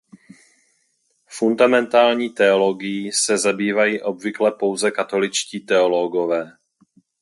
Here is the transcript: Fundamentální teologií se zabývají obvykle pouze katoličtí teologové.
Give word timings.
Fundamentální 1.27 2.29
teologií 2.29 3.11
se 3.11 3.37
zabývají 3.37 4.01
obvykle 4.01 4.51
pouze 4.51 4.91
katoličtí 4.91 5.59
teologové. 5.59 6.51